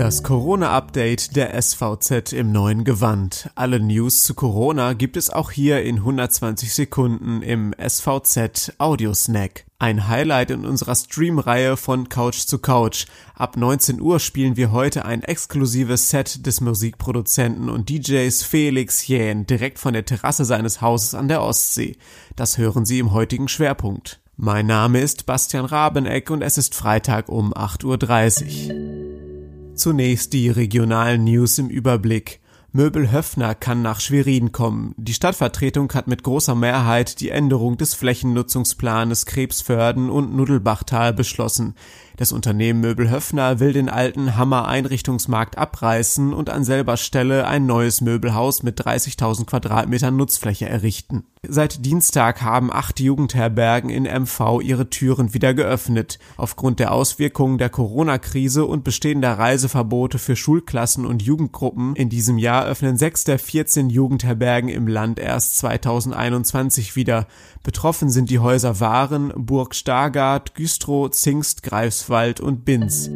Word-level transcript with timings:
Das 0.00 0.22
Corona-Update 0.22 1.36
der 1.36 1.60
SVZ 1.60 2.32
im 2.32 2.52
neuen 2.52 2.84
Gewand. 2.84 3.50
Alle 3.54 3.80
News 3.80 4.22
zu 4.22 4.32
Corona 4.32 4.94
gibt 4.94 5.18
es 5.18 5.28
auch 5.28 5.50
hier 5.50 5.82
in 5.82 5.96
120 5.96 6.72
Sekunden 6.72 7.42
im 7.42 7.74
SVZ 7.78 8.76
Audiosnack. 8.78 9.66
Ein 9.78 10.08
Highlight 10.08 10.52
in 10.52 10.64
unserer 10.64 10.94
Streamreihe 10.94 11.76
von 11.76 12.08
Couch 12.08 12.46
zu 12.46 12.60
Couch. 12.60 13.08
Ab 13.34 13.58
19 13.58 14.00
Uhr 14.00 14.20
spielen 14.20 14.56
wir 14.56 14.72
heute 14.72 15.04
ein 15.04 15.22
exklusives 15.22 16.08
Set 16.08 16.46
des 16.46 16.62
Musikproduzenten 16.62 17.68
und 17.68 17.90
DJs 17.90 18.42
Felix 18.42 19.06
Jähn 19.06 19.44
direkt 19.44 19.78
von 19.78 19.92
der 19.92 20.06
Terrasse 20.06 20.46
seines 20.46 20.80
Hauses 20.80 21.12
an 21.14 21.28
der 21.28 21.42
Ostsee. 21.42 21.98
Das 22.36 22.56
hören 22.56 22.86
Sie 22.86 23.00
im 23.00 23.12
heutigen 23.12 23.48
Schwerpunkt. 23.48 24.18
Mein 24.38 24.64
Name 24.64 25.02
ist 25.02 25.26
Bastian 25.26 25.66
Rabeneck 25.66 26.30
und 26.30 26.40
es 26.40 26.56
ist 26.56 26.74
Freitag 26.74 27.28
um 27.28 27.52
8.30 27.52 28.70
Uhr. 28.72 28.79
Zunächst 29.80 30.34
die 30.34 30.50
regionalen 30.50 31.24
News 31.24 31.56
im 31.56 31.70
Überblick. 31.70 32.40
Möbel 32.70 33.10
Höfner 33.10 33.54
kann 33.54 33.80
nach 33.80 33.98
Schwerin 33.98 34.52
kommen. 34.52 34.94
Die 34.98 35.14
Stadtvertretung 35.14 35.90
hat 35.94 36.06
mit 36.06 36.22
großer 36.22 36.54
Mehrheit 36.54 37.18
die 37.20 37.30
Änderung 37.30 37.78
des 37.78 37.94
Flächennutzungsplanes 37.94 39.24
Krebsförden 39.24 40.10
und 40.10 40.36
Nudelbachtal 40.36 41.14
beschlossen. 41.14 41.76
Das 42.18 42.30
Unternehmen 42.30 42.82
Möbel 42.82 43.10
Höfner 43.10 43.58
will 43.58 43.72
den 43.72 43.88
alten 43.88 44.36
Hammer 44.36 44.68
Einrichtungsmarkt 44.68 45.56
abreißen 45.56 46.34
und 46.34 46.50
an 46.50 46.64
selber 46.64 46.98
Stelle 46.98 47.46
ein 47.46 47.64
neues 47.64 48.02
Möbelhaus 48.02 48.62
mit 48.62 48.78
30.000 48.82 49.46
Quadratmetern 49.46 50.14
Nutzfläche 50.14 50.68
errichten. 50.68 51.24
Seit 51.48 51.86
Dienstag 51.86 52.42
haben 52.42 52.70
acht 52.70 53.00
Jugendherbergen 53.00 53.88
in 53.88 54.02
MV 54.02 54.60
ihre 54.60 54.90
Türen 54.90 55.32
wieder 55.32 55.54
geöffnet. 55.54 56.18
Aufgrund 56.36 56.80
der 56.80 56.92
Auswirkungen 56.92 57.56
der 57.56 57.70
Corona-Krise 57.70 58.66
und 58.66 58.84
bestehender 58.84 59.38
Reiseverbote 59.38 60.18
für 60.18 60.36
Schulklassen 60.36 61.06
und 61.06 61.22
Jugendgruppen 61.22 61.96
in 61.96 62.10
diesem 62.10 62.36
Jahr 62.36 62.66
öffnen 62.66 62.98
sechs 62.98 63.24
der 63.24 63.38
14 63.38 63.88
Jugendherbergen 63.88 64.68
im 64.68 64.86
Land 64.86 65.18
erst 65.18 65.56
2021 65.56 66.94
wieder. 66.94 67.26
Betroffen 67.62 68.10
sind 68.10 68.28
die 68.28 68.38
Häuser 68.38 68.78
Waren, 68.78 69.32
Burg 69.34 69.74
Stargard, 69.74 70.54
Güstrow, 70.54 71.10
Zingst, 71.10 71.62
Greifswald 71.62 72.40
und 72.40 72.66
Binz. 72.66 73.10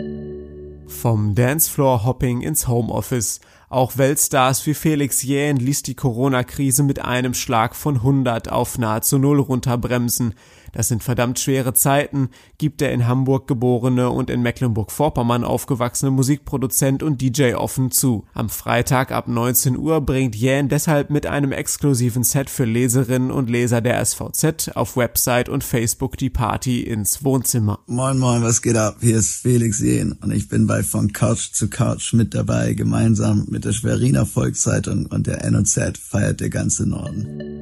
Vom 0.86 1.34
Dancefloor-Hopping 1.34 2.40
ins 2.40 2.68
Homeoffice. 2.68 3.40
Auch 3.68 3.96
Weltstars 3.96 4.66
wie 4.66 4.74
Felix 4.74 5.22
Jähn 5.22 5.56
ließ 5.56 5.82
die 5.82 5.94
Corona-Krise 5.94 6.82
mit 6.82 7.04
einem 7.04 7.34
Schlag 7.34 7.74
von 7.74 7.96
100 7.96 8.50
auf 8.50 8.78
nahezu 8.78 9.18
Null 9.18 9.40
runterbremsen. 9.40 10.34
Das 10.74 10.88
sind 10.88 11.02
verdammt 11.02 11.38
schwere 11.38 11.72
Zeiten, 11.72 12.28
gibt 12.58 12.80
der 12.80 12.92
in 12.92 13.06
Hamburg 13.06 13.46
geborene 13.46 14.10
und 14.10 14.28
in 14.28 14.42
Mecklenburg-Vorpommern 14.42 15.44
aufgewachsene 15.44 16.10
Musikproduzent 16.10 17.02
und 17.02 17.22
DJ 17.22 17.54
offen 17.54 17.90
zu. 17.90 18.26
Am 18.34 18.48
Freitag 18.48 19.12
ab 19.12 19.28
19 19.28 19.78
Uhr 19.78 20.00
bringt 20.00 20.34
Jähn 20.34 20.68
deshalb 20.68 21.10
mit 21.10 21.26
einem 21.26 21.52
exklusiven 21.52 22.24
Set 22.24 22.50
für 22.50 22.64
Leserinnen 22.64 23.30
und 23.30 23.48
Leser 23.48 23.80
der 23.80 24.04
SVZ 24.04 24.72
auf 24.74 24.96
Website 24.96 25.48
und 25.48 25.62
Facebook 25.62 26.16
die 26.18 26.30
Party 26.30 26.82
ins 26.82 27.24
Wohnzimmer. 27.24 27.78
Moin 27.86 28.18
moin, 28.18 28.42
was 28.42 28.60
geht 28.60 28.76
ab? 28.76 28.96
Hier 29.00 29.18
ist 29.18 29.42
Felix 29.42 29.78
Jähn 29.78 30.12
und 30.20 30.32
ich 30.32 30.48
bin 30.48 30.66
bei 30.66 30.82
Von 30.82 31.12
Couch 31.12 31.52
zu 31.52 31.70
Couch 31.70 32.12
mit 32.14 32.34
dabei, 32.34 32.74
gemeinsam 32.74 33.46
mit 33.48 33.64
der 33.64 33.72
Schweriner 33.72 34.26
Volkszeitung 34.26 35.06
und 35.06 35.28
der 35.28 35.48
NOZ 35.48 35.98
feiert 36.00 36.40
der 36.40 36.50
ganze 36.50 36.88
Norden. 36.88 37.53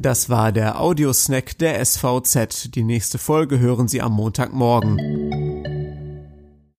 Das 0.00 0.30
war 0.30 0.50
der 0.50 0.80
Audiosnack 0.80 1.58
der 1.58 1.84
SVZ. 1.84 2.74
Die 2.74 2.84
nächste 2.84 3.18
Folge 3.18 3.58
hören 3.58 3.86
Sie 3.86 4.00
am 4.00 4.14
Montagmorgen. 4.14 5.39